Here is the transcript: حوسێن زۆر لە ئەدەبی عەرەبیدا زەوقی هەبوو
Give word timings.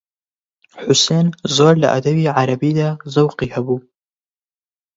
حوسێن 0.81 1.27
زۆر 1.55 1.75
لە 1.83 1.87
ئەدەبی 1.93 2.31
عەرەبیدا 2.37 2.89
زەوقی 3.13 3.53
هەبوو 3.55 3.79